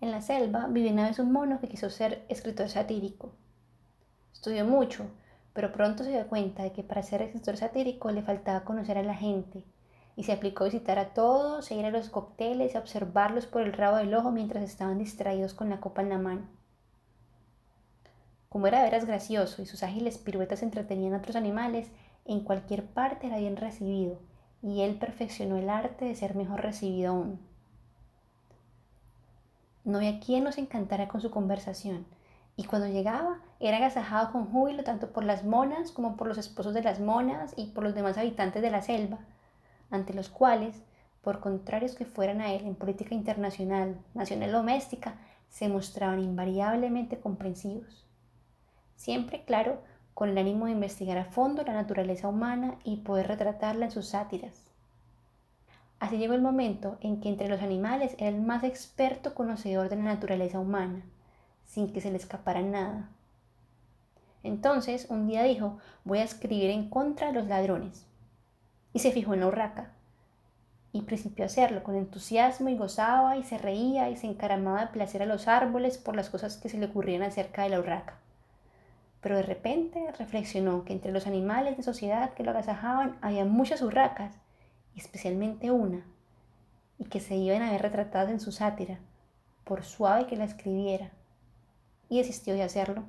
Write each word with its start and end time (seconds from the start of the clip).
En 0.00 0.10
la 0.10 0.20
selva 0.20 0.66
vivía 0.68 0.92
una 0.92 1.08
vez 1.08 1.18
un 1.18 1.32
mono 1.32 1.58
que 1.58 1.68
quiso 1.68 1.88
ser 1.88 2.24
escritor 2.28 2.68
satírico. 2.68 3.32
Estudió 4.32 4.64
mucho, 4.66 5.06
pero 5.54 5.72
pronto 5.72 6.04
se 6.04 6.10
dio 6.10 6.28
cuenta 6.28 6.62
de 6.62 6.72
que 6.72 6.82
para 6.82 7.02
ser 7.02 7.22
escritor 7.22 7.56
satírico 7.56 8.10
le 8.10 8.22
faltaba 8.22 8.64
conocer 8.64 8.98
a 8.98 9.02
la 9.02 9.14
gente 9.14 9.64
y 10.14 10.24
se 10.24 10.32
aplicó 10.32 10.64
a 10.64 10.66
visitar 10.66 10.98
a 10.98 11.14
todos, 11.14 11.70
a 11.70 11.74
ir 11.74 11.84
a 11.86 11.90
los 11.90 12.10
cócteles 12.10 12.76
a 12.76 12.78
observarlos 12.78 13.46
por 13.46 13.62
el 13.62 13.72
rabo 13.72 13.96
del 13.96 14.14
ojo 14.14 14.30
mientras 14.30 14.64
estaban 14.64 14.98
distraídos 14.98 15.54
con 15.54 15.70
la 15.70 15.80
copa 15.80 16.02
en 16.02 16.10
la 16.10 16.18
mano. 16.18 16.46
Como 18.50 18.66
era 18.66 18.82
veras 18.82 19.06
gracioso 19.06 19.62
y 19.62 19.66
sus 19.66 19.82
ágiles 19.82 20.18
piruetas 20.18 20.62
entretenían 20.62 21.14
a 21.14 21.18
otros 21.18 21.36
animales, 21.36 21.90
en 22.24 22.40
cualquier 22.40 22.84
parte 22.84 23.28
era 23.28 23.38
bien 23.38 23.56
recibido 23.56 24.18
y 24.62 24.82
él 24.82 24.98
perfeccionó 24.98 25.56
el 25.56 25.70
arte 25.70 26.04
de 26.04 26.14
ser 26.14 26.34
mejor 26.34 26.62
recibido 26.62 27.12
aún. 27.12 27.45
No 29.86 29.98
había 29.98 30.18
quien 30.18 30.42
nos 30.42 30.58
encantara 30.58 31.06
con 31.06 31.20
su 31.20 31.30
conversación, 31.30 32.06
y 32.56 32.64
cuando 32.64 32.88
llegaba 32.88 33.38
era 33.60 33.76
agasajado 33.76 34.32
con 34.32 34.50
júbilo 34.50 34.82
tanto 34.82 35.12
por 35.12 35.22
las 35.22 35.44
monas 35.44 35.92
como 35.92 36.16
por 36.16 36.26
los 36.26 36.38
esposos 36.38 36.74
de 36.74 36.82
las 36.82 36.98
monas 36.98 37.54
y 37.56 37.66
por 37.66 37.84
los 37.84 37.94
demás 37.94 38.18
habitantes 38.18 38.62
de 38.62 38.70
la 38.72 38.82
selva, 38.82 39.20
ante 39.88 40.12
los 40.12 40.28
cuales, 40.28 40.82
por 41.22 41.38
contrarios 41.38 41.94
que 41.94 42.04
fueran 42.04 42.40
a 42.40 42.52
él 42.52 42.66
en 42.66 42.74
política 42.74 43.14
internacional, 43.14 43.96
nacional 44.12 44.50
o 44.50 44.58
doméstica, 44.58 45.20
se 45.50 45.68
mostraban 45.68 46.18
invariablemente 46.18 47.20
comprensivos. 47.20 48.08
Siempre, 48.96 49.44
claro, 49.44 49.84
con 50.14 50.30
el 50.30 50.38
ánimo 50.38 50.66
de 50.66 50.72
investigar 50.72 51.16
a 51.16 51.26
fondo 51.26 51.62
la 51.62 51.74
naturaleza 51.74 52.26
humana 52.26 52.74
y 52.82 53.02
poder 53.02 53.28
retratarla 53.28 53.84
en 53.84 53.92
sus 53.92 54.08
sátiras. 54.08 54.65
Así 55.98 56.18
llegó 56.18 56.34
el 56.34 56.42
momento 56.42 56.98
en 57.00 57.20
que 57.20 57.28
entre 57.28 57.48
los 57.48 57.62
animales 57.62 58.14
era 58.18 58.28
el 58.28 58.40
más 58.40 58.64
experto 58.64 59.34
conocedor 59.34 59.88
de 59.88 59.96
la 59.96 60.02
naturaleza 60.02 60.58
humana, 60.58 61.02
sin 61.64 61.92
que 61.92 62.00
se 62.02 62.10
le 62.10 62.18
escapara 62.18 62.60
nada. 62.60 63.08
Entonces, 64.42 65.06
un 65.08 65.26
día 65.26 65.42
dijo, 65.42 65.78
voy 66.04 66.18
a 66.18 66.24
escribir 66.24 66.70
en 66.70 66.88
contra 66.88 67.28
de 67.28 67.32
los 67.32 67.48
ladrones. 67.48 68.06
Y 68.92 69.00
se 69.00 69.10
fijó 69.10 69.34
en 69.34 69.40
la 69.40 69.48
urraca. 69.48 69.90
Y 70.92 71.02
principió 71.02 71.44
a 71.44 71.46
hacerlo 71.46 71.82
con 71.82 71.96
entusiasmo 71.96 72.68
y 72.68 72.76
gozaba 72.76 73.36
y 73.36 73.42
se 73.42 73.58
reía 73.58 74.08
y 74.08 74.16
se 74.16 74.26
encaramaba 74.26 74.82
de 74.82 74.86
placer 74.88 75.22
a 75.22 75.26
los 75.26 75.48
árboles 75.48 75.98
por 75.98 76.14
las 76.14 76.30
cosas 76.30 76.58
que 76.58 76.68
se 76.68 76.78
le 76.78 76.86
ocurrían 76.86 77.22
acerca 77.22 77.62
de 77.62 77.70
la 77.70 77.80
urraca. 77.80 78.18
Pero 79.20 79.36
de 79.36 79.42
repente 79.42 80.12
reflexionó 80.18 80.84
que 80.84 80.92
entre 80.92 81.10
los 81.10 81.26
animales 81.26 81.76
de 81.76 81.82
sociedad 81.82 82.34
que 82.34 82.44
lo 82.44 82.52
agasajaban 82.52 83.16
había 83.22 83.44
muchas 83.44 83.82
urracas, 83.82 84.36
especialmente 84.96 85.70
una, 85.70 86.04
y 86.98 87.04
que 87.04 87.20
se 87.20 87.36
iban 87.36 87.62
a 87.62 87.70
ver 87.70 87.82
retratadas 87.82 88.30
en 88.30 88.40
su 88.40 88.52
sátira, 88.52 88.98
por 89.64 89.84
suave 89.84 90.26
que 90.26 90.36
la 90.36 90.44
escribiera, 90.44 91.10
y 92.08 92.18
desistió 92.18 92.54
de 92.54 92.62
hacerlo. 92.62 93.04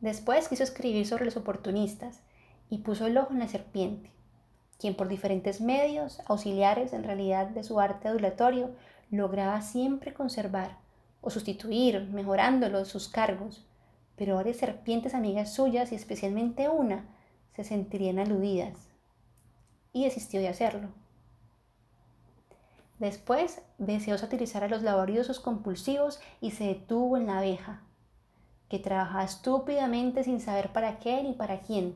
Después 0.00 0.48
quiso 0.48 0.62
escribir 0.62 1.06
sobre 1.06 1.24
los 1.24 1.36
oportunistas 1.36 2.20
y 2.70 2.78
puso 2.78 3.06
el 3.06 3.18
ojo 3.18 3.32
en 3.32 3.40
la 3.40 3.48
serpiente, 3.48 4.10
quien 4.78 4.94
por 4.94 5.08
diferentes 5.08 5.60
medios, 5.60 6.20
auxiliares 6.26 6.92
en 6.92 7.02
realidad 7.02 7.48
de 7.48 7.64
su 7.64 7.80
arte 7.80 8.08
adulatorio, 8.08 8.70
lograba 9.10 9.60
siempre 9.60 10.14
conservar 10.14 10.78
o 11.20 11.30
sustituir, 11.30 12.02
mejorándolos 12.12 12.88
sus 12.88 13.08
cargos, 13.08 13.66
pero 14.16 14.36
varias 14.36 14.58
serpientes 14.58 15.14
amigas 15.14 15.52
suyas 15.52 15.92
y 15.92 15.96
especialmente 15.96 16.68
una 16.68 17.04
se 17.54 17.64
sentirían 17.64 18.20
aludidas 18.20 18.88
y 19.92 20.04
desistió 20.04 20.40
de 20.40 20.48
hacerlo. 20.48 20.88
Después 22.98 23.62
deseó 23.78 24.18
satirizar 24.18 24.64
a 24.64 24.68
los 24.68 24.82
laboriosos 24.82 25.38
compulsivos 25.38 26.20
y 26.40 26.50
se 26.50 26.64
detuvo 26.64 27.16
en 27.16 27.26
la 27.26 27.38
abeja, 27.38 27.80
que 28.68 28.78
trabajaba 28.78 29.24
estúpidamente 29.24 30.24
sin 30.24 30.40
saber 30.40 30.72
para 30.72 30.98
qué 30.98 31.22
ni 31.22 31.32
para 31.32 31.60
quién, 31.60 31.94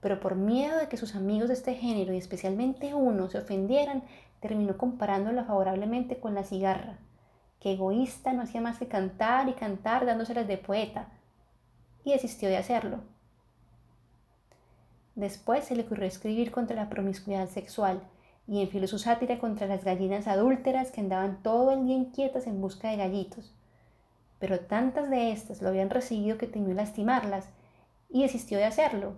pero 0.00 0.20
por 0.20 0.36
miedo 0.36 0.78
de 0.78 0.88
que 0.88 0.96
sus 0.96 1.14
amigos 1.14 1.48
de 1.48 1.54
este 1.54 1.74
género 1.74 2.14
y 2.14 2.18
especialmente 2.18 2.94
uno 2.94 3.28
se 3.28 3.38
ofendieran, 3.38 4.04
terminó 4.40 4.78
comparándola 4.78 5.44
favorablemente 5.44 6.18
con 6.18 6.34
la 6.34 6.44
cigarra, 6.44 6.98
que 7.60 7.72
egoísta 7.72 8.32
no 8.32 8.42
hacía 8.42 8.60
más 8.60 8.78
que 8.78 8.88
cantar 8.88 9.48
y 9.48 9.52
cantar 9.52 10.06
dándoselas 10.06 10.46
de 10.46 10.58
poeta, 10.58 11.08
y 12.04 12.12
desistió 12.12 12.48
de 12.48 12.56
hacerlo. 12.56 13.00
Después 15.18 15.64
se 15.64 15.74
le 15.74 15.82
ocurrió 15.82 16.06
escribir 16.06 16.50
contra 16.50 16.76
la 16.76 16.88
promiscuidad 16.88 17.48
sexual 17.48 18.00
y 18.46 18.62
enfiló 18.62 18.86
su 18.86 18.98
sátira 18.98 19.38
contra 19.38 19.66
las 19.66 19.84
gallinas 19.84 20.26
adúlteras 20.28 20.90
que 20.90 21.00
andaban 21.00 21.42
todo 21.42 21.72
el 21.72 21.84
día 21.84 21.96
inquietas 21.96 22.46
en 22.46 22.60
busca 22.60 22.88
de 22.88 22.96
gallitos. 22.96 23.52
Pero 24.38 24.60
tantas 24.60 25.10
de 25.10 25.32
estas 25.32 25.60
lo 25.60 25.68
habían 25.68 25.90
recibido 25.90 26.38
que 26.38 26.46
temió 26.46 26.72
lastimarlas 26.72 27.48
y 28.08 28.22
desistió 28.22 28.56
de 28.58 28.64
hacerlo. 28.64 29.14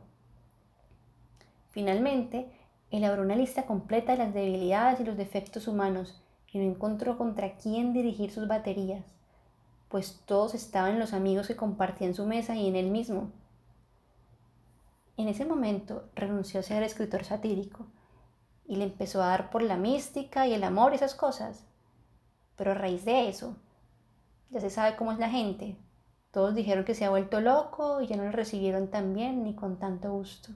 Finalmente, 1.69 2.51
elaboró 2.91 3.23
una 3.23 3.37
lista 3.37 3.67
completa 3.67 4.13
de 4.13 4.19
las 4.19 4.35
debilidades 4.35 4.99
y 5.01 5.05
los 5.05 5.17
defectos 5.17 5.69
humanos 5.69 6.21
y 6.51 6.59
no 6.59 6.65
encontró 6.65 7.17
contra 7.19 7.59
quién 7.59 7.93
dirigir 7.93 8.33
sus 8.33 8.49
baterías 8.49 9.05
pues 9.91 10.21
todos 10.25 10.55
estaban 10.55 11.01
los 11.01 11.13
amigos 11.13 11.49
que 11.49 11.57
compartían 11.57 12.15
su 12.15 12.25
mesa 12.25 12.55
y 12.55 12.69
en 12.69 12.77
él 12.77 12.91
mismo. 12.91 13.33
En 15.21 15.29
ese 15.29 15.45
momento 15.45 16.09
renunció 16.15 16.61
a 16.61 16.63
ser 16.63 16.83
escritor 16.83 17.25
satírico 17.25 17.85
y 18.67 18.77
le 18.77 18.85
empezó 18.85 19.23
a 19.23 19.27
dar 19.27 19.51
por 19.51 19.61
la 19.61 19.77
mística 19.77 20.47
y 20.47 20.55
el 20.55 20.65
amor 20.65 20.93
y 20.93 20.95
esas 20.95 21.15
cosas. 21.15 21.67
Pero 22.57 22.71
a 22.71 22.75
raíz 22.75 23.05
de 23.05 23.29
eso, 23.29 23.55
ya 24.49 24.63
se 24.63 24.71
sabe 24.71 24.97
cómo 24.97 25.13
es 25.13 25.19
la 25.19 25.29
gente. 25.29 25.77
Todos 26.31 26.55
dijeron 26.55 26.87
que 26.87 26.95
se 26.95 27.05
ha 27.05 27.11
vuelto 27.11 27.43
loco 27.43 28.01
y 28.01 28.07
ya 28.07 28.17
no 28.17 28.25
lo 28.25 28.33
recibieron 28.33 28.89
tan 28.89 29.13
bien 29.13 29.45
ni 29.45 29.55
con 29.55 29.79
tanto 29.79 30.11
gusto. 30.11 30.53